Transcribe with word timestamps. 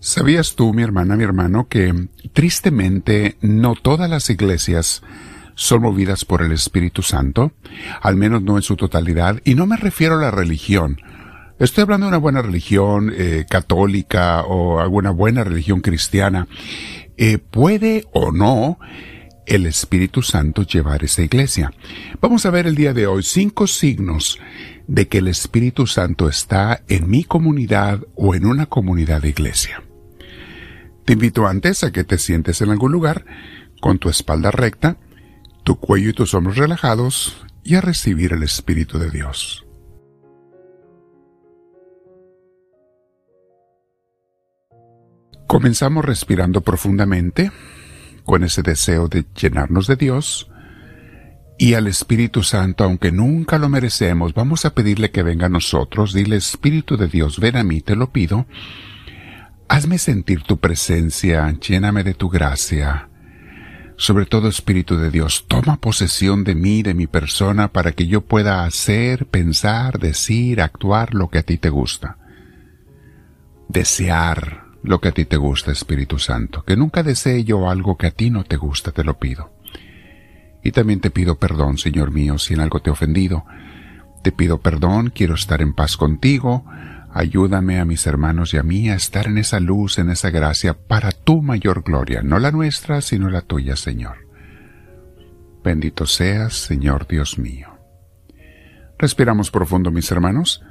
¿Sabías 0.00 0.54
tú, 0.54 0.72
mi 0.72 0.84
hermana, 0.84 1.16
mi 1.16 1.24
hermano, 1.24 1.66
que 1.68 2.08
tristemente 2.32 3.36
no 3.40 3.74
todas 3.74 4.08
las 4.08 4.30
iglesias 4.30 5.02
son 5.56 5.82
movidas 5.82 6.24
por 6.24 6.40
el 6.40 6.52
Espíritu 6.52 7.02
Santo? 7.02 7.52
Al 8.00 8.14
menos 8.14 8.42
no 8.42 8.56
en 8.56 8.62
su 8.62 8.76
totalidad. 8.76 9.40
Y 9.44 9.56
no 9.56 9.66
me 9.66 9.76
refiero 9.76 10.14
a 10.16 10.22
la 10.22 10.30
religión. 10.30 11.00
Estoy 11.58 11.82
hablando 11.82 12.06
de 12.06 12.10
una 12.10 12.18
buena 12.18 12.42
religión 12.42 13.12
eh, 13.12 13.44
católica 13.50 14.42
o 14.42 14.78
alguna 14.78 15.10
buena 15.10 15.42
religión 15.42 15.80
cristiana. 15.80 16.46
Eh, 17.16 17.38
¿Puede 17.38 18.06
o 18.12 18.30
no 18.30 18.78
el 19.46 19.66
Espíritu 19.66 20.22
Santo 20.22 20.62
llevar 20.62 21.02
esa 21.02 21.22
iglesia? 21.22 21.72
Vamos 22.20 22.46
a 22.46 22.50
ver 22.50 22.68
el 22.68 22.76
día 22.76 22.94
de 22.94 23.08
hoy 23.08 23.24
cinco 23.24 23.66
signos 23.66 24.38
de 24.86 25.08
que 25.08 25.18
el 25.18 25.26
Espíritu 25.26 25.88
Santo 25.88 26.28
está 26.28 26.82
en 26.86 27.10
mi 27.10 27.24
comunidad 27.24 28.04
o 28.14 28.36
en 28.36 28.46
una 28.46 28.66
comunidad 28.66 29.22
de 29.22 29.30
iglesia. 29.30 29.82
Te 31.08 31.14
invito 31.14 31.46
antes 31.46 31.84
a 31.84 31.90
que 31.90 32.04
te 32.04 32.18
sientes 32.18 32.60
en 32.60 32.68
algún 32.68 32.92
lugar, 32.92 33.24
con 33.80 33.98
tu 33.98 34.10
espalda 34.10 34.50
recta, 34.50 34.98
tu 35.64 35.80
cuello 35.80 36.10
y 36.10 36.12
tus 36.12 36.34
hombros 36.34 36.58
relajados, 36.58 37.46
y 37.64 37.76
a 37.76 37.80
recibir 37.80 38.34
el 38.34 38.42
Espíritu 38.42 38.98
de 38.98 39.08
Dios. 39.08 39.64
Comenzamos 45.46 46.04
respirando 46.04 46.60
profundamente, 46.60 47.52
con 48.24 48.44
ese 48.44 48.60
deseo 48.60 49.08
de 49.08 49.24
llenarnos 49.34 49.86
de 49.86 49.96
Dios, 49.96 50.50
y 51.56 51.72
al 51.72 51.86
Espíritu 51.86 52.42
Santo, 52.42 52.84
aunque 52.84 53.12
nunca 53.12 53.56
lo 53.56 53.70
merecemos, 53.70 54.34
vamos 54.34 54.66
a 54.66 54.74
pedirle 54.74 55.10
que 55.10 55.22
venga 55.22 55.46
a 55.46 55.48
nosotros. 55.48 56.12
Dile, 56.12 56.36
Espíritu 56.36 56.98
de 56.98 57.08
Dios, 57.08 57.40
ven 57.40 57.56
a 57.56 57.64
mí, 57.64 57.80
te 57.80 57.96
lo 57.96 58.12
pido, 58.12 58.44
Hazme 59.68 59.98
sentir 59.98 60.42
tu 60.44 60.56
presencia, 60.56 61.50
lléname 61.60 62.02
de 62.02 62.14
tu 62.14 62.30
gracia. 62.30 63.10
Sobre 63.96 64.24
todo, 64.24 64.48
Espíritu 64.48 64.96
de 64.96 65.10
Dios, 65.10 65.44
toma 65.46 65.78
posesión 65.78 66.42
de 66.42 66.54
mí, 66.54 66.82
de 66.82 66.94
mi 66.94 67.06
persona, 67.06 67.68
para 67.68 67.92
que 67.92 68.06
yo 68.06 68.22
pueda 68.22 68.64
hacer, 68.64 69.26
pensar, 69.26 69.98
decir, 69.98 70.62
actuar 70.62 71.12
lo 71.12 71.28
que 71.28 71.38
a 71.38 71.42
ti 71.42 71.58
te 71.58 71.68
gusta. 71.68 72.16
Desear 73.68 74.64
lo 74.82 75.02
que 75.02 75.08
a 75.08 75.12
ti 75.12 75.26
te 75.26 75.36
gusta, 75.36 75.70
Espíritu 75.70 76.18
Santo. 76.18 76.64
Que 76.64 76.76
nunca 76.76 77.02
desee 77.02 77.44
yo 77.44 77.68
algo 77.68 77.98
que 77.98 78.06
a 78.06 78.10
ti 78.10 78.30
no 78.30 78.44
te 78.44 78.56
gusta, 78.56 78.92
te 78.92 79.04
lo 79.04 79.18
pido. 79.18 79.52
Y 80.64 80.72
también 80.72 81.00
te 81.00 81.10
pido 81.10 81.38
perdón, 81.38 81.76
Señor 81.76 82.10
mío, 82.10 82.38
si 82.38 82.54
en 82.54 82.60
algo 82.60 82.80
te 82.80 82.88
he 82.88 82.92
ofendido. 82.92 83.44
Te 84.22 84.32
pido 84.32 84.62
perdón, 84.62 85.12
quiero 85.14 85.34
estar 85.34 85.60
en 85.60 85.74
paz 85.74 85.98
contigo, 85.98 86.64
Ayúdame 87.18 87.80
a 87.80 87.84
mis 87.84 88.06
hermanos 88.06 88.54
y 88.54 88.58
a 88.58 88.62
mí 88.62 88.90
a 88.90 88.94
estar 88.94 89.26
en 89.26 89.38
esa 89.38 89.58
luz, 89.58 89.98
en 89.98 90.08
esa 90.08 90.30
gracia, 90.30 90.74
para 90.74 91.10
tu 91.10 91.42
mayor 91.42 91.82
gloria, 91.82 92.22
no 92.22 92.38
la 92.38 92.52
nuestra, 92.52 93.00
sino 93.00 93.28
la 93.28 93.40
tuya, 93.40 93.74
Señor. 93.74 94.18
Bendito 95.64 96.06
seas, 96.06 96.54
Señor 96.54 97.08
Dios 97.08 97.36
mío. 97.36 97.76
Respiramos 99.00 99.50
profundo, 99.50 99.90
mis 99.90 100.08
hermanos. 100.12 100.62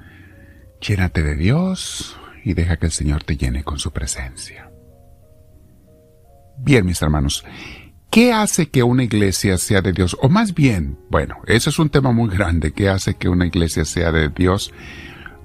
Llénate 0.79 1.21
de 1.21 1.35
Dios 1.35 2.17
y 2.45 2.53
deja 2.53 2.77
que 2.77 2.85
el 2.85 2.93
Señor 2.93 3.25
te 3.25 3.35
llene 3.35 3.65
con 3.65 3.77
su 3.77 3.91
presencia. 3.91 4.71
Bien, 6.59 6.85
mis 6.85 7.01
hermanos, 7.01 7.43
¿qué 8.09 8.31
hace 8.31 8.69
que 8.69 8.83
una 8.83 9.03
iglesia 9.03 9.57
sea 9.57 9.81
de 9.81 9.91
Dios? 9.91 10.15
O 10.21 10.29
más 10.29 10.53
bien, 10.53 10.97
bueno, 11.09 11.39
ese 11.45 11.71
es 11.71 11.77
un 11.77 11.89
tema 11.89 12.13
muy 12.13 12.29
grande, 12.29 12.71
¿qué 12.71 12.87
hace 12.87 13.15
que 13.15 13.27
una 13.27 13.45
iglesia 13.45 13.83
sea 13.83 14.13
de 14.13 14.29
Dios? 14.29 14.71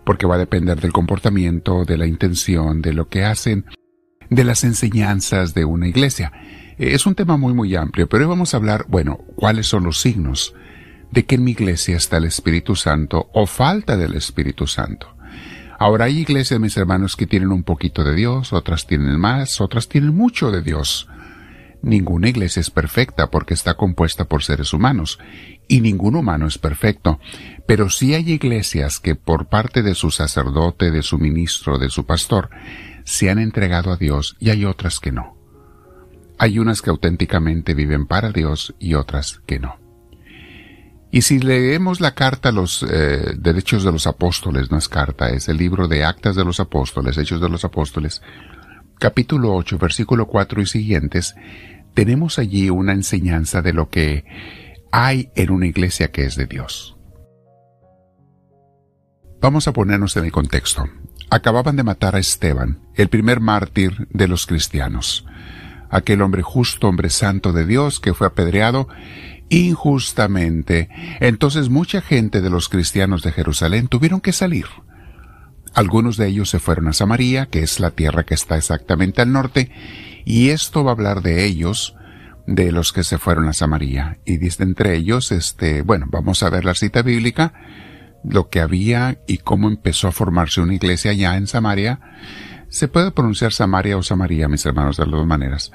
Porque 0.04 0.26
va 0.26 0.36
a 0.36 0.38
depender 0.38 0.80
del 0.80 0.92
comportamiento, 0.92 1.84
de 1.84 1.98
la 1.98 2.06
intención, 2.06 2.82
de 2.82 2.92
lo 2.92 3.08
que 3.08 3.24
hacen, 3.24 3.66
de 4.30 4.44
las 4.44 4.64
enseñanzas 4.64 5.54
de 5.54 5.64
una 5.64 5.88
iglesia. 5.88 6.32
Es 6.78 7.06
un 7.06 7.14
tema 7.14 7.36
muy 7.36 7.54
muy 7.54 7.76
amplio, 7.76 8.08
pero 8.08 8.24
hoy 8.24 8.30
vamos 8.30 8.54
a 8.54 8.56
hablar, 8.56 8.86
bueno, 8.88 9.18
cuáles 9.36 9.66
son 9.66 9.84
los 9.84 10.00
signos 10.00 10.54
de 11.12 11.26
que 11.26 11.36
en 11.36 11.44
mi 11.44 11.52
iglesia 11.52 11.96
está 11.96 12.16
el 12.16 12.24
Espíritu 12.24 12.74
Santo 12.74 13.30
o 13.34 13.46
falta 13.46 13.96
del 13.96 14.14
Espíritu 14.14 14.66
Santo. 14.66 15.14
Ahora 15.78 16.06
hay 16.06 16.18
iglesias, 16.18 16.58
mis 16.58 16.76
hermanos, 16.76 17.16
que 17.16 17.26
tienen 17.26 17.52
un 17.52 17.64
poquito 17.64 18.02
de 18.02 18.14
Dios, 18.14 18.52
otras 18.52 18.86
tienen 18.86 19.18
más, 19.18 19.60
otras 19.60 19.88
tienen 19.88 20.14
mucho 20.14 20.50
de 20.50 20.62
Dios. 20.62 21.08
Ninguna 21.82 22.28
iglesia 22.28 22.60
es 22.60 22.70
perfecta 22.70 23.30
porque 23.30 23.54
está 23.54 23.74
compuesta 23.74 24.24
por 24.24 24.42
seres 24.42 24.72
humanos, 24.72 25.18
y 25.68 25.80
ningún 25.80 26.16
humano 26.16 26.46
es 26.46 26.58
perfecto, 26.58 27.18
pero 27.66 27.88
sí 27.90 28.14
hay 28.14 28.30
iglesias 28.30 28.98
que 28.98 29.14
por 29.14 29.46
parte 29.46 29.82
de 29.82 29.94
su 29.94 30.10
sacerdote, 30.10 30.90
de 30.90 31.02
su 31.02 31.18
ministro, 31.18 31.78
de 31.78 31.88
su 31.88 32.04
pastor, 32.04 32.50
se 33.04 33.30
han 33.30 33.38
entregado 33.38 33.92
a 33.92 33.96
Dios 33.96 34.36
y 34.38 34.50
hay 34.50 34.64
otras 34.64 35.00
que 35.00 35.12
no. 35.12 35.36
Hay 36.38 36.58
unas 36.58 36.82
que 36.82 36.90
auténticamente 36.90 37.74
viven 37.74 38.06
para 38.06 38.32
Dios 38.32 38.74
y 38.78 38.94
otras 38.94 39.40
que 39.46 39.60
no. 39.60 39.76
Y 41.10 41.22
si 41.22 41.40
leemos 41.40 42.00
la 42.00 42.14
carta 42.14 42.48
a 42.48 42.52
los 42.52 42.82
eh, 42.82 43.34
derechos 43.36 43.84
de 43.84 43.92
los 43.92 44.06
apóstoles, 44.06 44.70
no 44.70 44.78
es 44.78 44.88
carta, 44.88 45.28
es 45.28 45.48
el 45.48 45.58
libro 45.58 45.86
de 45.86 46.04
actas 46.04 46.36
de 46.36 46.44
los 46.44 46.58
apóstoles, 46.58 47.18
hechos 47.18 47.40
de 47.40 47.50
los 47.50 47.66
apóstoles, 47.66 48.22
capítulo 48.98 49.54
8, 49.54 49.78
versículo 49.78 50.26
4 50.26 50.62
y 50.62 50.66
siguientes, 50.66 51.34
tenemos 51.92 52.38
allí 52.38 52.70
una 52.70 52.92
enseñanza 52.92 53.60
de 53.60 53.74
lo 53.74 53.90
que 53.90 54.24
hay 54.92 55.30
en 55.34 55.50
una 55.50 55.66
iglesia 55.66 56.12
que 56.12 56.24
es 56.24 56.36
de 56.36 56.46
Dios. 56.46 56.96
Vamos 59.40 59.66
a 59.66 59.72
ponernos 59.72 60.16
en 60.16 60.26
el 60.26 60.32
contexto. 60.32 60.84
Acababan 61.30 61.76
de 61.76 61.82
matar 61.82 62.14
a 62.14 62.18
Esteban, 62.18 62.78
el 62.94 63.08
primer 63.08 63.40
mártir 63.40 64.06
de 64.10 64.28
los 64.28 64.46
cristianos, 64.46 65.26
aquel 65.90 66.20
hombre 66.20 66.42
justo, 66.42 66.88
hombre 66.88 67.08
santo 67.08 67.52
de 67.52 67.66
Dios 67.66 67.98
que 67.98 68.12
fue 68.12 68.26
apedreado 68.26 68.86
injustamente. 69.48 70.90
Entonces 71.20 71.70
mucha 71.70 72.02
gente 72.02 72.42
de 72.42 72.50
los 72.50 72.68
cristianos 72.68 73.22
de 73.22 73.32
Jerusalén 73.32 73.88
tuvieron 73.88 74.20
que 74.20 74.32
salir. 74.32 74.66
Algunos 75.74 76.18
de 76.18 76.28
ellos 76.28 76.50
se 76.50 76.58
fueron 76.58 76.88
a 76.88 76.92
Samaria, 76.92 77.46
que 77.46 77.62
es 77.62 77.80
la 77.80 77.92
tierra 77.92 78.24
que 78.24 78.34
está 78.34 78.58
exactamente 78.58 79.22
al 79.22 79.32
norte, 79.32 79.70
y 80.26 80.50
esto 80.50 80.84
va 80.84 80.90
a 80.90 80.94
hablar 80.94 81.22
de 81.22 81.46
ellos, 81.46 81.96
de 82.46 82.72
los 82.72 82.92
que 82.92 83.04
se 83.04 83.18
fueron 83.18 83.48
a 83.48 83.52
Samaria. 83.52 84.18
Y 84.24 84.38
dice 84.38 84.62
entre 84.62 84.96
ellos, 84.96 85.32
este, 85.32 85.82
bueno, 85.82 86.06
vamos 86.10 86.42
a 86.42 86.50
ver 86.50 86.64
la 86.64 86.74
cita 86.74 87.02
bíblica, 87.02 87.54
lo 88.24 88.48
que 88.48 88.60
había 88.60 89.18
y 89.26 89.38
cómo 89.38 89.68
empezó 89.68 90.08
a 90.08 90.12
formarse 90.12 90.60
una 90.60 90.74
iglesia 90.74 91.12
allá 91.12 91.36
en 91.36 91.46
Samaria. 91.46 92.00
Se 92.68 92.88
puede 92.88 93.10
pronunciar 93.10 93.52
Samaria 93.52 93.96
o 93.96 94.02
Samaria, 94.02 94.48
mis 94.48 94.64
hermanos, 94.64 94.96
de 94.96 95.04
las 95.04 95.12
dos 95.12 95.26
maneras. 95.26 95.72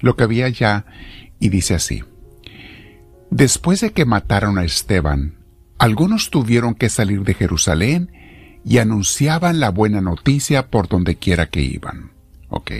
Lo 0.00 0.16
que 0.16 0.24
había 0.24 0.46
allá, 0.46 0.86
y 1.38 1.48
dice 1.48 1.74
así. 1.74 2.02
Después 3.30 3.80
de 3.80 3.92
que 3.92 4.04
mataron 4.04 4.58
a 4.58 4.64
Esteban, 4.64 5.36
algunos 5.78 6.30
tuvieron 6.30 6.74
que 6.74 6.90
salir 6.90 7.22
de 7.22 7.34
Jerusalén 7.34 8.12
y 8.64 8.78
anunciaban 8.78 9.60
la 9.60 9.70
buena 9.70 10.00
noticia 10.00 10.68
por 10.68 10.88
donde 10.88 11.16
quiera 11.16 11.46
que 11.46 11.62
iban. 11.62 12.12
¿Ok? 12.48 12.72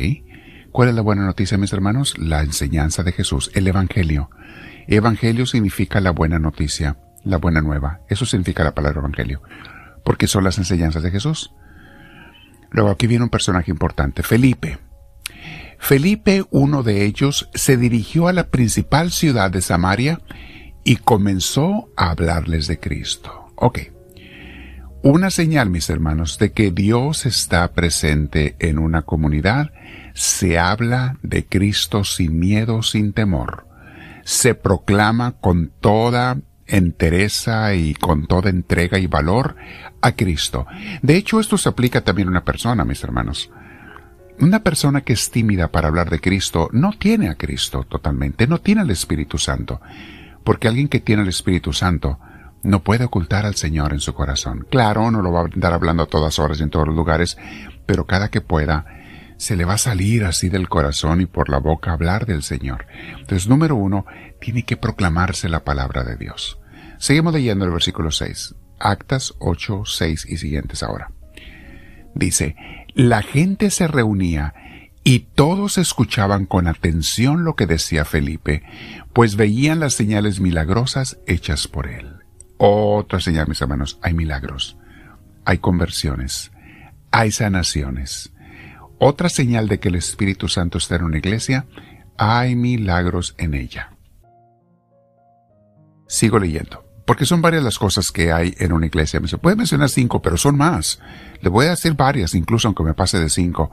¿Cuál 0.72 0.88
es 0.88 0.94
la 0.94 1.02
buena 1.02 1.24
noticia, 1.24 1.58
mis 1.58 1.72
hermanos? 1.72 2.16
La 2.16 2.42
enseñanza 2.42 3.02
de 3.02 3.12
Jesús, 3.12 3.50
el 3.54 3.66
Evangelio. 3.66 4.30
Evangelio 4.86 5.44
significa 5.44 6.00
la 6.00 6.12
buena 6.12 6.38
noticia, 6.38 6.96
la 7.24 7.38
buena 7.38 7.60
nueva. 7.60 8.00
Eso 8.08 8.24
significa 8.24 8.62
la 8.62 8.74
palabra 8.74 9.00
Evangelio. 9.00 9.42
Porque 10.04 10.28
son 10.28 10.44
las 10.44 10.58
enseñanzas 10.58 11.02
de 11.02 11.10
Jesús. 11.10 11.52
Luego 12.70 12.90
aquí 12.90 13.08
viene 13.08 13.24
un 13.24 13.30
personaje 13.30 13.70
importante, 13.70 14.22
Felipe. 14.22 14.78
Felipe, 15.80 16.44
uno 16.50 16.84
de 16.84 17.04
ellos, 17.04 17.48
se 17.52 17.76
dirigió 17.76 18.28
a 18.28 18.32
la 18.32 18.48
principal 18.48 19.10
ciudad 19.10 19.50
de 19.50 19.62
Samaria 19.62 20.20
y 20.84 20.96
comenzó 20.96 21.88
a 21.96 22.10
hablarles 22.10 22.68
de 22.68 22.78
Cristo. 22.78 23.52
Ok. 23.56 23.80
Una 25.02 25.30
señal, 25.30 25.70
mis 25.70 25.90
hermanos, 25.90 26.38
de 26.38 26.52
que 26.52 26.70
Dios 26.70 27.26
está 27.26 27.72
presente 27.72 28.54
en 28.58 28.78
una 28.78 29.02
comunidad, 29.02 29.72
se 30.14 30.58
habla 30.58 31.16
de 31.22 31.46
Cristo 31.46 32.04
sin 32.04 32.38
miedo, 32.38 32.82
sin 32.82 33.12
temor. 33.12 33.66
Se 34.24 34.54
proclama 34.54 35.32
con 35.32 35.70
toda 35.80 36.38
entereza 36.66 37.74
y 37.74 37.94
con 37.94 38.26
toda 38.26 38.50
entrega 38.50 38.98
y 38.98 39.06
valor 39.06 39.56
a 40.00 40.12
Cristo. 40.12 40.66
De 41.02 41.16
hecho, 41.16 41.40
esto 41.40 41.58
se 41.58 41.68
aplica 41.68 42.02
también 42.02 42.28
a 42.28 42.32
una 42.32 42.44
persona, 42.44 42.84
mis 42.84 43.02
hermanos. 43.02 43.50
Una 44.40 44.62
persona 44.62 45.02
que 45.02 45.12
es 45.12 45.30
tímida 45.30 45.68
para 45.68 45.88
hablar 45.88 46.08
de 46.08 46.20
Cristo 46.20 46.70
no 46.72 46.92
tiene 46.92 47.28
a 47.28 47.34
Cristo 47.34 47.84
totalmente, 47.84 48.46
no 48.46 48.58
tiene 48.58 48.80
al 48.80 48.90
Espíritu 48.90 49.36
Santo. 49.36 49.80
Porque 50.44 50.68
alguien 50.68 50.88
que 50.88 51.00
tiene 51.00 51.22
el 51.22 51.28
Espíritu 51.28 51.72
Santo 51.72 52.18
no 52.62 52.82
puede 52.82 53.04
ocultar 53.04 53.44
al 53.44 53.56
Señor 53.56 53.92
en 53.92 54.00
su 54.00 54.14
corazón. 54.14 54.66
Claro, 54.70 55.10
no 55.10 55.22
lo 55.22 55.32
va 55.32 55.40
a 55.40 55.44
andar 55.44 55.72
hablando 55.72 56.04
a 56.04 56.06
todas 56.06 56.38
horas 56.38 56.60
y 56.60 56.62
en 56.62 56.70
todos 56.70 56.86
los 56.86 56.96
lugares, 56.96 57.36
pero 57.86 58.06
cada 58.06 58.28
que 58.28 58.40
pueda, 58.40 58.86
se 59.40 59.56
le 59.56 59.64
va 59.64 59.74
a 59.74 59.78
salir 59.78 60.26
así 60.26 60.50
del 60.50 60.68
corazón 60.68 61.22
y 61.22 61.26
por 61.26 61.48
la 61.48 61.56
boca 61.56 61.92
hablar 61.92 62.26
del 62.26 62.42
Señor. 62.42 62.84
Entonces, 63.18 63.48
número 63.48 63.74
uno, 63.74 64.04
tiene 64.38 64.64
que 64.64 64.76
proclamarse 64.76 65.48
la 65.48 65.64
palabra 65.64 66.04
de 66.04 66.16
Dios. 66.16 66.58
Seguimos 66.98 67.32
leyendo 67.32 67.64
el 67.64 67.70
versículo 67.70 68.10
6. 68.10 68.54
Actas 68.78 69.32
8, 69.38 69.84
6 69.86 70.26
y 70.28 70.36
siguientes 70.36 70.82
ahora. 70.82 71.12
Dice, 72.14 72.54
la 72.92 73.22
gente 73.22 73.70
se 73.70 73.88
reunía 73.88 74.52
y 75.04 75.20
todos 75.20 75.78
escuchaban 75.78 76.44
con 76.44 76.66
atención 76.66 77.42
lo 77.42 77.56
que 77.56 77.66
decía 77.66 78.04
Felipe, 78.04 78.62
pues 79.14 79.36
veían 79.36 79.80
las 79.80 79.94
señales 79.94 80.40
milagrosas 80.40 81.18
hechas 81.26 81.66
por 81.66 81.86
él. 81.86 82.16
Otra 82.58 83.20
señal, 83.20 83.48
mis 83.48 83.62
hermanos, 83.62 83.98
hay 84.02 84.12
milagros, 84.12 84.76
hay 85.46 85.56
conversiones, 85.56 86.52
hay 87.10 87.32
sanaciones. 87.32 88.34
Otra 89.02 89.30
señal 89.30 89.66
de 89.66 89.80
que 89.80 89.88
el 89.88 89.94
Espíritu 89.94 90.46
Santo 90.46 90.76
está 90.76 90.96
en 90.96 91.04
una 91.04 91.16
iglesia, 91.16 91.64
hay 92.18 92.54
milagros 92.54 93.34
en 93.38 93.54
ella. 93.54 93.96
Sigo 96.06 96.38
leyendo. 96.38 96.84
Porque 97.06 97.24
son 97.24 97.40
varias 97.40 97.64
las 97.64 97.78
cosas 97.78 98.12
que 98.12 98.30
hay 98.30 98.54
en 98.58 98.72
una 98.72 98.84
iglesia. 98.84 99.18
Se 99.26 99.38
puede 99.38 99.56
mencionar 99.56 99.88
cinco, 99.88 100.20
pero 100.20 100.36
son 100.36 100.58
más. 100.58 101.00
Le 101.40 101.48
voy 101.48 101.64
a 101.64 101.70
decir 101.70 101.94
varias, 101.94 102.34
incluso 102.34 102.68
aunque 102.68 102.82
me 102.82 102.92
pase 102.92 103.18
de 103.18 103.30
cinco. 103.30 103.70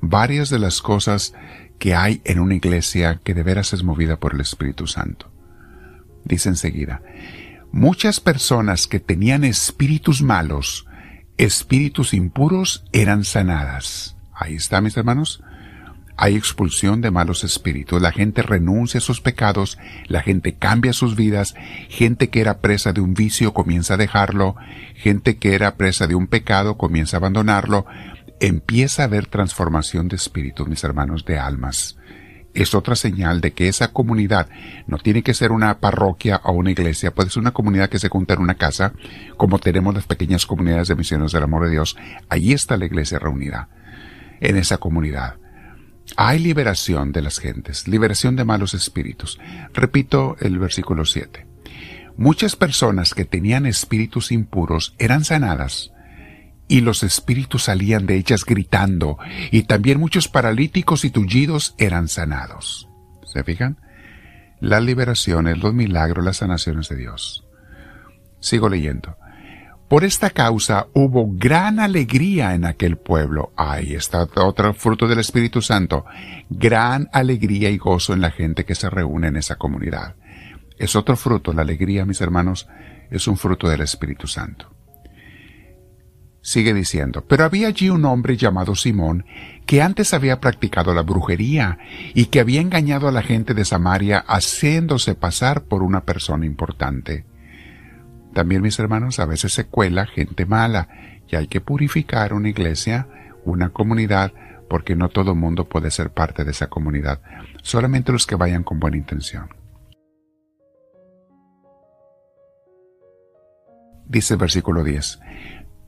Varias 0.00 0.48
de 0.48 0.58
las 0.58 0.80
cosas 0.80 1.34
que 1.78 1.94
hay 1.94 2.22
en 2.24 2.40
una 2.40 2.54
iglesia 2.54 3.20
que 3.22 3.34
de 3.34 3.42
veras 3.42 3.74
es 3.74 3.84
movida 3.84 4.16
por 4.18 4.32
el 4.34 4.40
Espíritu 4.40 4.86
Santo. 4.86 5.30
Dice 6.24 6.48
enseguida, 6.48 7.02
muchas 7.70 8.18
personas 8.18 8.86
que 8.86 8.98
tenían 8.98 9.44
espíritus 9.44 10.22
malos, 10.22 10.86
espíritus 11.36 12.14
impuros, 12.14 12.84
eran 12.92 13.24
sanadas. 13.24 14.16
Ahí 14.40 14.54
está, 14.54 14.80
mis 14.80 14.96
hermanos. 14.96 15.42
Hay 16.16 16.34
expulsión 16.34 17.02
de 17.02 17.10
malos 17.10 17.44
espíritus, 17.44 18.00
la 18.00 18.10
gente 18.10 18.42
renuncia 18.42 18.98
a 18.98 19.02
sus 19.02 19.20
pecados, 19.20 19.78
la 20.06 20.22
gente 20.22 20.54
cambia 20.54 20.92
sus 20.92 21.14
vidas, 21.14 21.54
gente 21.88 22.28
que 22.28 22.40
era 22.40 22.58
presa 22.58 22.92
de 22.92 23.00
un 23.00 23.14
vicio 23.14 23.54
comienza 23.54 23.94
a 23.94 23.96
dejarlo, 23.96 24.56
gente 24.94 25.38
que 25.38 25.54
era 25.54 25.76
presa 25.76 26.06
de 26.06 26.14
un 26.14 26.26
pecado 26.26 26.76
comienza 26.76 27.16
a 27.16 27.18
abandonarlo, 27.18 27.86
empieza 28.40 29.02
a 29.02 29.04
haber 29.06 29.26
transformación 29.26 30.08
de 30.08 30.16
espíritu, 30.16 30.66
mis 30.66 30.84
hermanos, 30.84 31.24
de 31.24 31.38
almas. 31.38 31.96
Es 32.52 32.74
otra 32.74 32.96
señal 32.96 33.40
de 33.40 33.52
que 33.52 33.68
esa 33.68 33.88
comunidad 33.88 34.48
no 34.86 34.98
tiene 34.98 35.22
que 35.22 35.34
ser 35.34 35.52
una 35.52 35.78
parroquia 35.78 36.40
o 36.44 36.52
una 36.52 36.70
iglesia, 36.70 37.14
puede 37.14 37.30
ser 37.30 37.40
una 37.40 37.52
comunidad 37.52 37.88
que 37.88 37.98
se 37.98 38.08
junta 38.08 38.34
en 38.34 38.40
una 38.40 38.54
casa, 38.54 38.92
como 39.36 39.58
tenemos 39.58 39.94
las 39.94 40.04
pequeñas 40.04 40.46
comunidades 40.46 40.88
de 40.88 40.96
misiones 40.96 41.32
del 41.32 41.44
amor 41.44 41.64
de 41.64 41.70
Dios. 41.70 41.96
Allí 42.28 42.52
está 42.52 42.76
la 42.76 42.86
iglesia 42.86 43.18
reunida, 43.18 43.68
en 44.40 44.56
esa 44.56 44.78
comunidad. 44.78 45.36
Hay 46.16 46.38
liberación 46.38 47.12
de 47.12 47.22
las 47.22 47.38
gentes, 47.38 47.86
liberación 47.86 48.36
de 48.36 48.44
malos 48.44 48.74
espíritus. 48.74 49.38
Repito 49.72 50.36
el 50.40 50.58
versículo 50.58 51.04
7. 51.04 51.46
Muchas 52.16 52.56
personas 52.56 53.14
que 53.14 53.24
tenían 53.24 53.64
espíritus 53.66 54.32
impuros 54.32 54.94
eran 54.98 55.24
sanadas, 55.24 55.92
y 56.68 56.82
los 56.82 57.02
espíritus 57.02 57.64
salían 57.64 58.06
de 58.06 58.16
ellas 58.16 58.44
gritando, 58.44 59.18
y 59.50 59.62
también 59.62 59.98
muchos 59.98 60.28
paralíticos 60.28 61.04
y 61.04 61.10
tullidos 61.10 61.74
eran 61.78 62.08
sanados. 62.08 62.88
¿Se 63.24 63.42
fijan? 63.42 63.78
Las 64.60 64.82
liberaciones, 64.82 65.58
los 65.58 65.72
milagros, 65.72 66.24
las 66.24 66.38
sanaciones 66.38 66.88
de 66.88 66.96
Dios. 66.96 67.44
Sigo 68.40 68.68
leyendo. 68.68 69.16
Por 69.90 70.04
esta 70.04 70.30
causa 70.30 70.86
hubo 70.94 71.26
gran 71.32 71.80
alegría 71.80 72.54
en 72.54 72.64
aquel 72.64 72.96
pueblo. 72.96 73.52
Ahí 73.56 73.94
está 73.94 74.24
otro 74.36 74.72
fruto 74.72 75.08
del 75.08 75.18
Espíritu 75.18 75.60
Santo. 75.62 76.04
Gran 76.48 77.08
alegría 77.12 77.70
y 77.70 77.76
gozo 77.76 78.14
en 78.14 78.20
la 78.20 78.30
gente 78.30 78.64
que 78.64 78.76
se 78.76 78.88
reúne 78.88 79.26
en 79.26 79.36
esa 79.36 79.56
comunidad. 79.56 80.14
Es 80.78 80.94
otro 80.94 81.16
fruto, 81.16 81.52
la 81.52 81.62
alegría, 81.62 82.04
mis 82.04 82.20
hermanos, 82.20 82.68
es 83.10 83.26
un 83.26 83.36
fruto 83.36 83.68
del 83.68 83.80
Espíritu 83.80 84.28
Santo. 84.28 84.72
Sigue 86.40 86.72
diciendo, 86.72 87.24
pero 87.26 87.42
había 87.42 87.66
allí 87.66 87.90
un 87.90 88.04
hombre 88.04 88.36
llamado 88.36 88.76
Simón, 88.76 89.24
que 89.66 89.82
antes 89.82 90.14
había 90.14 90.38
practicado 90.38 90.94
la 90.94 91.02
brujería 91.02 91.78
y 92.14 92.26
que 92.26 92.38
había 92.38 92.60
engañado 92.60 93.08
a 93.08 93.12
la 93.12 93.22
gente 93.22 93.54
de 93.54 93.64
Samaria 93.64 94.24
haciéndose 94.28 95.16
pasar 95.16 95.64
por 95.64 95.82
una 95.82 96.04
persona 96.04 96.46
importante. 96.46 97.24
También, 98.34 98.62
mis 98.62 98.78
hermanos, 98.78 99.18
a 99.18 99.26
veces 99.26 99.52
se 99.52 99.66
cuela 99.66 100.06
gente 100.06 100.46
mala 100.46 100.88
y 101.28 101.36
hay 101.36 101.46
que 101.48 101.60
purificar 101.60 102.32
una 102.32 102.48
iglesia, 102.48 103.08
una 103.44 103.70
comunidad, 103.70 104.32
porque 104.68 104.94
no 104.94 105.08
todo 105.08 105.34
mundo 105.34 105.68
puede 105.68 105.90
ser 105.90 106.10
parte 106.10 106.44
de 106.44 106.52
esa 106.52 106.68
comunidad, 106.68 107.20
solamente 107.62 108.12
los 108.12 108.26
que 108.26 108.36
vayan 108.36 108.62
con 108.62 108.78
buena 108.78 108.96
intención. 108.96 109.48
Dice 114.06 114.34
el 114.34 114.40
versículo 114.40 114.84
10, 114.84 115.20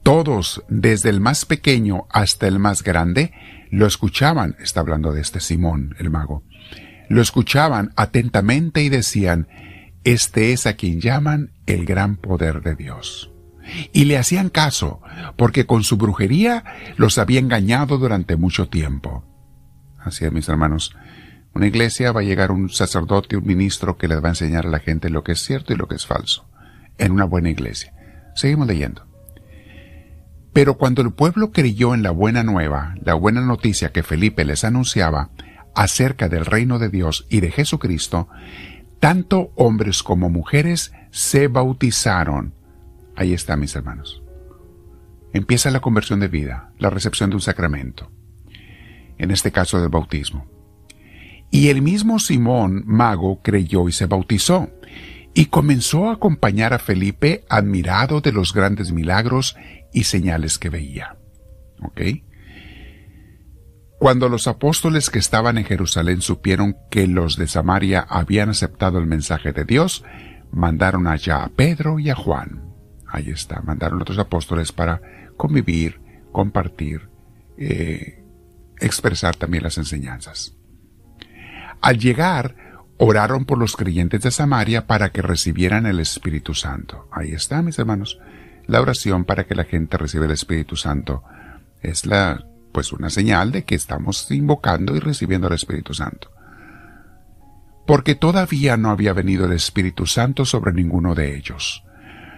todos, 0.03 0.65
desde 0.69 1.11
el 1.11 1.21
más 1.21 1.45
pequeño 1.45 2.07
hasta 2.11 2.49
el 2.49 2.59
más 2.59 2.83
grande, 2.83 3.33
lo 3.71 3.87
escuchaban, 3.87 4.57
está 4.61 4.81
hablando 4.81 5.13
de 5.13 5.21
este 5.21 5.39
Simón, 5.41 5.95
el 5.99 6.11
mago, 6.11 6.43
lo 7.09 7.23
escuchaban 7.23 7.93
atentamente 7.97 8.83
y 8.83 8.89
decían, 8.89 9.47
este 10.05 10.53
es 10.53 10.67
a 10.67 10.75
quien 10.75 11.01
llaman 11.01 11.53
el 11.67 11.85
gran 11.85 12.17
poder 12.17 12.63
de 12.63 12.75
Dios. 12.75 13.31
Y 13.93 14.07
le 14.07 14.19
hacían 14.19 14.49
caso, 14.49 15.01
porque 15.37 15.67
con 15.67 15.85
su 15.85 15.97
brujería 15.97 16.65
los 16.97 17.19
había 17.19 17.39
engañado 17.39 17.99
durante 17.99 18.37
mucho 18.37 18.69
tiempo. 18.69 19.25
Así 19.99 20.25
es, 20.25 20.33
mis 20.33 20.49
hermanos. 20.49 20.97
Una 21.55 21.67
iglesia 21.67 22.13
va 22.13 22.21
a 22.21 22.25
llegar 22.25 22.51
un 22.51 22.71
sacerdote, 22.71 23.37
un 23.37 23.47
ministro 23.47 23.99
que 23.99 24.09
les 24.09 24.23
va 24.23 24.29
a 24.29 24.33
enseñar 24.33 24.67
a 24.67 24.71
la 24.71 24.81
gente 24.81 25.11
lo 25.11 25.23
que 25.23 25.33
es 25.33 25.41
cierto 25.41 25.73
y 25.73 25.77
lo 25.77 25.87
que 25.87 25.97
es 25.97 26.07
falso. 26.07 26.49
En 26.99 27.13
una 27.13 27.25
buena 27.25 27.51
iglesia. 27.51 27.93
Seguimos 28.35 28.67
leyendo. 28.67 29.07
Pero 30.53 30.77
cuando 30.77 31.03
el 31.03 31.13
pueblo 31.13 31.53
creyó 31.53 31.95
en 31.95 32.03
la 32.03 32.11
buena 32.11 32.43
nueva, 32.43 32.95
la 33.03 33.15
buena 33.15 33.41
noticia 33.41 33.93
que 33.93 34.03
Felipe 34.03 34.45
les 34.45 34.65
anunciaba 34.65 35.31
acerca 35.75 36.29
del 36.29 36.45
reino 36.45 36.79
de 36.79 36.91
Dios 36.91 37.27
y 37.31 37.41
de 37.41 37.51
Jesucristo, 37.51 38.29
tanto 39.03 39.51
hombres 39.57 40.05
como 40.05 40.31
mujeres 40.31 40.93
se 41.11 41.49
bautizaron. 41.49 42.55
Ahí 43.17 43.33
está, 43.33 43.57
mis 43.57 43.75
hermanos. 43.75 44.23
Empieza 45.33 45.73
la 45.73 45.81
conversión 45.81 46.21
de 46.21 46.29
vida, 46.29 46.71
la 46.79 46.89
recepción 46.89 47.29
de 47.29 47.35
un 47.35 47.43
sacramento. 47.43 48.13
En 49.19 49.33
este 49.33 49.51
caso 49.51 49.81
del 49.81 49.89
bautismo. 49.89 50.47
Y 51.51 51.71
el 51.71 51.83
mismo 51.83 52.21
Simón, 52.21 52.85
mago, 52.87 53.43
creyó 53.43 53.89
y 53.89 53.93
se 53.93 54.07
bautizó, 54.07 54.71
y 55.35 55.47
comenzó 55.47 56.09
a 56.09 56.13
acompañar 56.13 56.73
a 56.73 56.79
Felipe 56.79 57.45
admirado 57.49 58.21
de 58.21 58.31
los 58.31 58.55
grandes 58.55 58.93
milagros 58.93 59.57
y 59.93 60.05
señales 60.05 60.61
que 60.61 60.71
veía. 60.71 61.17
¿Ok? 61.83 62.03
Cuando 64.03 64.29
los 64.29 64.49
apóstoles 64.49 65.11
que 65.11 65.21
estaban 65.21 65.59
en 65.59 65.65
Jerusalén 65.65 66.23
supieron 66.23 66.77
que 66.91 67.07
los 67.07 67.37
de 67.37 67.47
Samaria 67.47 68.05
habían 68.09 68.49
aceptado 68.49 68.99
el 68.99 69.07
mensaje 69.07 69.53
de 69.53 69.63
Dios, 69.63 70.05
mandaron 70.51 71.07
allá 71.07 71.45
a 71.45 71.49
Pedro 71.51 72.01
y 72.01 72.11
a 72.11 72.17
Juan. 72.17 72.65
Ahí 73.07 73.31
está, 73.31 73.63
mandaron 73.63 74.01
a 74.01 74.03
otros 74.03 74.19
apóstoles 74.19 74.73
para 74.73 75.01
convivir, 75.37 76.01
compartir, 76.33 77.11
eh, 77.57 78.25
expresar 78.81 79.37
también 79.37 79.63
las 79.63 79.79
enseñanzas. 79.79 80.57
Al 81.81 81.97
llegar, 81.97 82.57
oraron 82.99 83.45
por 83.45 83.57
los 83.57 83.77
creyentes 83.77 84.23
de 84.23 84.33
Samaria 84.33 84.89
para 84.89 85.11
que 85.11 85.23
recibieran 85.23 85.87
el 85.87 86.01
Espíritu 86.01 86.55
Santo. 86.55 87.09
Ahí 87.13 87.35
está, 87.35 87.63
mis 87.63 87.79
hermanos. 87.79 88.19
La 88.67 88.81
oración 88.81 89.25
para 89.25 89.45
que 89.45 89.55
la 89.55 89.63
gente 89.63 89.97
reciba 89.97 90.25
el 90.25 90.33
Espíritu 90.33 90.75
Santo 90.75 91.23
es 91.83 92.05
la 92.05 92.49
pues 92.73 92.93
una 92.93 93.11
señal 93.11 93.53
de 93.53 93.65
que 93.65 93.75
estamos 93.75 94.31
invocando 94.31 94.97
y 94.97 95.01
recibiendo 95.01 95.49
el 95.49 95.55
Espíritu 95.55 95.95
Santo. 95.95 96.31
Porque 97.87 98.15
todavía 98.15 98.77
no 98.77 98.91
había 98.91 99.13
venido 99.13 99.45
el 99.45 99.53
Espíritu 99.53 100.07
Santo 100.07 100.45
sobre 100.45 100.73
ninguno 100.73 101.15
de 101.15 101.37
ellos. 101.37 101.85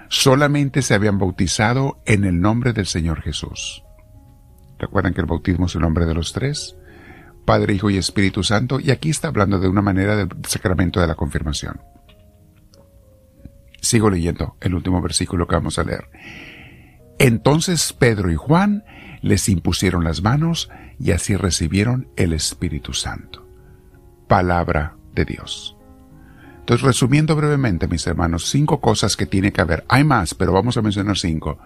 Solamente 0.09 0.83
se 0.83 0.95
habían 0.95 1.19
bautizado 1.19 2.03
en 2.07 2.25
el 2.25 2.41
nombre 2.41 2.73
del 2.73 2.87
Señor 2.87 3.23
Jesús. 3.23 3.83
¿Recuerdan 4.79 5.15
que 5.15 5.21
el 5.21 5.27
bautismo 5.27 5.67
es 5.67 5.75
el 5.75 5.83
nombre 5.83 6.07
de 6.07 6.15
los 6.15 6.33
tres? 6.33 6.77
Padre, 7.45 7.75
Hijo 7.75 7.91
y 7.91 7.99
Espíritu 7.99 8.43
Santo, 8.43 8.81
y 8.81 8.91
aquí 8.91 9.11
está 9.11 9.29
hablando 9.29 9.59
de 9.59 9.69
una 9.69 9.83
manera 9.83 10.17
del 10.17 10.29
sacramento 10.47 11.01
de 11.01 11.07
la 11.07 11.15
confirmación. 11.15 11.81
Sigo 13.81 14.09
leyendo 14.09 14.57
el 14.61 14.75
último 14.75 15.03
versículo 15.03 15.47
que 15.47 15.57
vamos 15.57 15.79
a 15.79 15.85
leer. 15.85 16.09
Entonces 17.25 17.95
Pedro 17.95 18.31
y 18.31 18.37
Juan 18.37 18.85
les 19.23 19.49
impusieron 19.49 20.05
las 20.05 20.21
manos 20.21 20.69
y 21.01 21.13
así 21.13 21.37
recibieron 21.37 22.07
el 22.17 22.35
Espíritu 22.35 22.93
Santo. 22.93 23.49
Palabra 24.29 24.97
de 25.15 25.25
Dios. 25.25 25.75
Entonces, 26.59 26.85
resumiendo 26.85 27.35
brevemente, 27.35 27.89
mis 27.89 28.07
hermanos, 28.07 28.51
cinco 28.51 28.83
cosas 28.83 29.17
que 29.17 29.25
tiene 29.25 29.55
que 29.55 29.63
haber. 29.63 29.87
Hay 29.89 30.05
más, 30.05 30.35
pero 30.35 30.53
vamos 30.53 30.77
a 30.77 30.83
mencionar 30.83 31.17
cinco. 31.17 31.59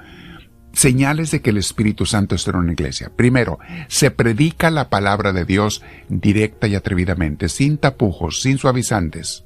Señales 0.72 1.32
de 1.32 1.42
que 1.42 1.50
el 1.50 1.56
Espíritu 1.56 2.06
Santo 2.06 2.36
está 2.36 2.52
en 2.52 2.58
una 2.58 2.72
iglesia. 2.74 3.10
Primero, 3.16 3.58
se 3.88 4.12
predica 4.12 4.70
la 4.70 4.88
palabra 4.88 5.32
de 5.32 5.44
Dios 5.44 5.82
directa 6.08 6.68
y 6.68 6.76
atrevidamente, 6.76 7.48
sin 7.48 7.78
tapujos, 7.78 8.42
sin 8.42 8.58
suavizantes. 8.58 9.44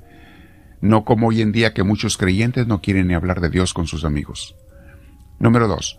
No 0.82 1.06
como 1.06 1.28
hoy 1.28 1.40
en 1.40 1.52
día 1.52 1.72
que 1.72 1.84
muchos 1.84 2.18
creyentes 2.18 2.66
no 2.66 2.82
quieren 2.82 3.06
ni 3.06 3.14
hablar 3.14 3.40
de 3.40 3.48
Dios 3.48 3.72
con 3.72 3.86
sus 3.86 4.04
amigos. 4.04 4.56
Número 5.42 5.66
dos, 5.66 5.98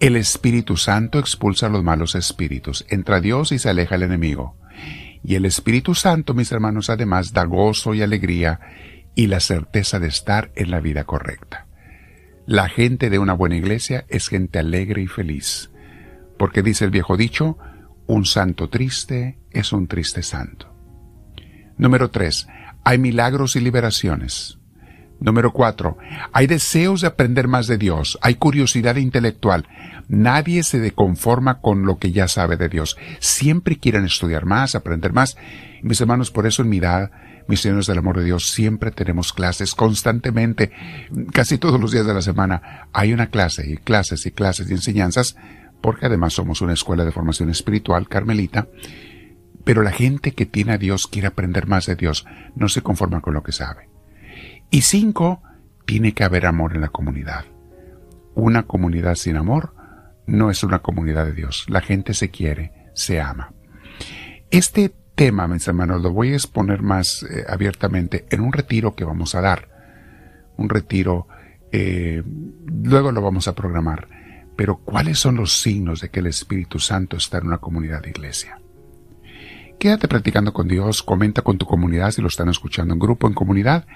El 0.00 0.14
Espíritu 0.14 0.76
Santo 0.76 1.18
expulsa 1.18 1.68
los 1.68 1.82
malos 1.82 2.14
espíritus, 2.14 2.86
entra 2.88 3.20
Dios 3.20 3.50
y 3.50 3.58
se 3.58 3.68
aleja 3.68 3.96
el 3.96 4.04
enemigo. 4.04 4.56
Y 5.24 5.34
el 5.34 5.44
Espíritu 5.44 5.96
Santo, 5.96 6.34
mis 6.34 6.52
hermanos, 6.52 6.88
además 6.88 7.32
da 7.32 7.42
gozo 7.42 7.94
y 7.94 8.02
alegría 8.02 8.60
y 9.16 9.26
la 9.26 9.40
certeza 9.40 9.98
de 9.98 10.06
estar 10.06 10.52
en 10.54 10.70
la 10.70 10.78
vida 10.78 11.02
correcta. 11.02 11.66
La 12.46 12.68
gente 12.68 13.10
de 13.10 13.18
una 13.18 13.32
buena 13.32 13.56
iglesia 13.56 14.06
es 14.08 14.28
gente 14.28 14.60
alegre 14.60 15.02
y 15.02 15.08
feliz, 15.08 15.72
porque 16.38 16.62
dice 16.62 16.84
el 16.84 16.92
viejo 16.92 17.16
dicho, 17.16 17.58
un 18.06 18.24
santo 18.24 18.68
triste 18.70 19.40
es 19.50 19.72
un 19.72 19.88
triste 19.88 20.22
santo. 20.22 20.72
Número 21.76 22.10
3. 22.10 22.46
Hay 22.84 22.98
milagros 22.98 23.56
y 23.56 23.60
liberaciones. 23.60 24.60
Número 25.20 25.52
4. 25.52 25.96
Hay 26.32 26.46
deseos 26.46 27.00
de 27.00 27.08
aprender 27.08 27.48
más 27.48 27.66
de 27.66 27.78
Dios, 27.78 28.18
hay 28.22 28.36
curiosidad 28.36 28.96
intelectual. 28.96 29.66
Nadie 30.08 30.62
se 30.62 30.92
conforma 30.92 31.60
con 31.60 31.84
lo 31.84 31.98
que 31.98 32.12
ya 32.12 32.28
sabe 32.28 32.56
de 32.56 32.68
Dios. 32.68 32.96
Siempre 33.18 33.78
quieren 33.78 34.04
estudiar 34.04 34.46
más, 34.46 34.74
aprender 34.74 35.12
más. 35.12 35.36
Mis 35.82 36.00
hermanos, 36.00 36.30
por 36.30 36.46
eso 36.46 36.62
en 36.62 36.68
mi 36.68 36.78
edad 36.78 37.10
Misioneros 37.48 37.86
del 37.86 37.98
Amor 37.98 38.18
de 38.18 38.24
Dios, 38.24 38.50
siempre 38.50 38.90
tenemos 38.90 39.32
clases 39.32 39.74
constantemente, 39.74 40.70
casi 41.32 41.56
todos 41.56 41.80
los 41.80 41.92
días 41.92 42.06
de 42.06 42.12
la 42.12 42.20
semana. 42.20 42.88
Hay 42.92 43.14
una 43.14 43.28
clase 43.28 43.68
y 43.68 43.78
clases 43.78 44.26
y 44.26 44.32
clases 44.32 44.70
y 44.70 44.74
enseñanzas, 44.74 45.34
porque 45.80 46.06
además 46.06 46.34
somos 46.34 46.60
una 46.60 46.74
escuela 46.74 47.06
de 47.06 47.12
formación 47.12 47.48
espiritual 47.48 48.06
carmelita. 48.06 48.68
Pero 49.64 49.82
la 49.82 49.92
gente 49.92 50.32
que 50.32 50.44
tiene 50.44 50.72
a 50.72 50.78
Dios 50.78 51.06
quiere 51.06 51.28
aprender 51.28 51.66
más 51.66 51.86
de 51.86 51.96
Dios, 51.96 52.26
no 52.54 52.68
se 52.68 52.82
conforma 52.82 53.22
con 53.22 53.32
lo 53.32 53.42
que 53.42 53.52
sabe. 53.52 53.87
Y 54.70 54.82
cinco, 54.82 55.42
tiene 55.86 56.12
que 56.12 56.24
haber 56.24 56.46
amor 56.46 56.74
en 56.74 56.82
la 56.82 56.88
comunidad. 56.88 57.44
Una 58.34 58.64
comunidad 58.64 59.14
sin 59.14 59.36
amor 59.36 59.74
no 60.26 60.50
es 60.50 60.62
una 60.62 60.80
comunidad 60.80 61.24
de 61.24 61.32
Dios. 61.32 61.66
La 61.68 61.80
gente 61.80 62.12
se 62.14 62.30
quiere, 62.30 62.72
se 62.94 63.20
ama. 63.20 63.52
Este 64.50 64.94
tema, 65.14 65.48
mis 65.48 65.66
hermanos, 65.66 66.02
lo 66.02 66.12
voy 66.12 66.32
a 66.32 66.34
exponer 66.34 66.82
más 66.82 67.22
eh, 67.24 67.44
abiertamente 67.48 68.26
en 68.30 68.40
un 68.40 68.52
retiro 68.52 68.94
que 68.94 69.04
vamos 69.04 69.34
a 69.34 69.40
dar. 69.40 69.68
Un 70.56 70.68
retiro, 70.68 71.26
eh, 71.72 72.22
luego 72.66 73.10
lo 73.10 73.22
vamos 73.22 73.48
a 73.48 73.54
programar. 73.54 74.08
Pero 74.54 74.76
¿cuáles 74.76 75.18
son 75.18 75.36
los 75.36 75.60
signos 75.60 76.00
de 76.00 76.10
que 76.10 76.20
el 76.20 76.26
Espíritu 76.26 76.78
Santo 76.78 77.16
está 77.16 77.38
en 77.38 77.46
una 77.46 77.58
comunidad 77.58 78.02
de 78.02 78.10
iglesia? 78.10 78.60
Quédate 79.78 80.08
practicando 80.08 80.52
con 80.52 80.66
Dios, 80.66 81.02
comenta 81.02 81.42
con 81.42 81.56
tu 81.56 81.64
comunidad 81.64 82.10
si 82.10 82.20
lo 82.20 82.28
están 82.28 82.48
escuchando 82.48 82.94
en 82.94 83.00
grupo, 83.00 83.28
en 83.28 83.34
comunidad, 83.34 83.86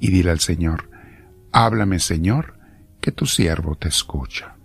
y 0.00 0.10
dile 0.10 0.30
al 0.30 0.40
Señor, 0.40 0.90
háblame 1.52 1.98
Señor, 2.00 2.58
que 3.00 3.12
tu 3.12 3.26
siervo 3.26 3.76
te 3.76 3.88
escucha. 3.88 4.56